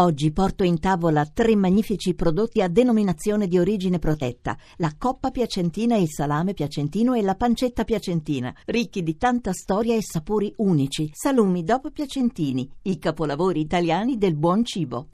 [0.00, 5.96] Oggi porto in tavola tre magnifici prodotti a denominazione di origine protetta: la coppa piacentina,
[5.96, 11.10] il salame piacentino e la pancetta piacentina, ricchi di tanta storia e sapori unici.
[11.12, 15.08] Salumi dopo piacentini, i capolavori italiani del buon cibo.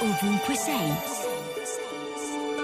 [0.00, 1.31] Ovunque sei.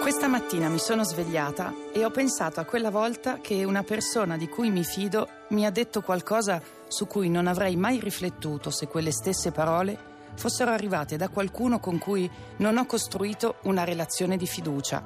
[0.09, 4.49] Questa mattina mi sono svegliata e ho pensato a quella volta che una persona di
[4.49, 9.13] cui mi fido mi ha detto qualcosa su cui non avrei mai riflettuto se quelle
[9.13, 9.99] stesse parole
[10.35, 15.05] fossero arrivate da qualcuno con cui non ho costruito una relazione di fiducia.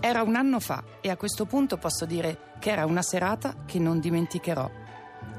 [0.00, 3.78] Era un anno fa e a questo punto posso dire che era una serata che
[3.78, 4.68] non dimenticherò.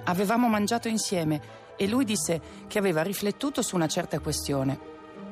[0.05, 1.41] Avevamo mangiato insieme
[1.75, 4.80] e lui disse che aveva riflettuto su una certa questione.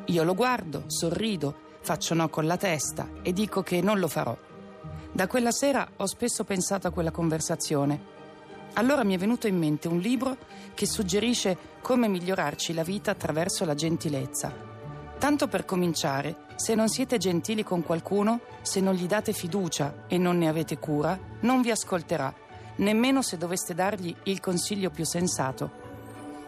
[0.08, 4.36] Io lo guardo, sorrido faccio no con la testa e dico che non lo farò.
[5.12, 8.12] Da quella sera ho spesso pensato a quella conversazione.
[8.76, 10.38] Allora mi è venuto in mente un libro
[10.74, 14.72] che suggerisce come migliorarci la vita attraverso la gentilezza.
[15.20, 20.18] Tanto per cominciare, se non siete gentili con qualcuno, se non gli date fiducia e
[20.18, 22.34] non ne avete cura, non vi ascolterà,
[22.78, 25.82] nemmeno se doveste dargli il consiglio più sensato.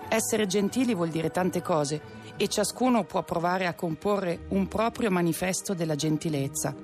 [0.08, 2.02] Essere gentili vuol dire tante cose
[2.38, 6.76] e ciascuno può provare a comporre un proprio manifesto della gentilezza.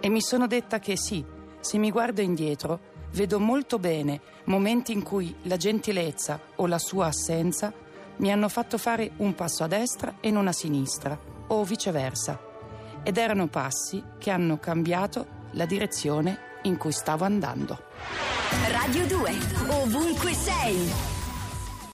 [0.00, 1.24] E mi sono detta che sì,
[1.60, 7.06] se mi guardo indietro, vedo molto bene momenti in cui la gentilezza o la sua
[7.06, 7.72] assenza
[8.16, 12.38] mi hanno fatto fare un passo a destra e non a sinistra, o viceversa.
[13.02, 17.78] Ed erano passi che hanno cambiato la direzione in cui stavo andando.
[18.70, 19.32] Radio 2,
[19.68, 21.13] ovunque sei.